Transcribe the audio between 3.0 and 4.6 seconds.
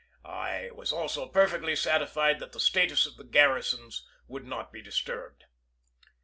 of the garrisons would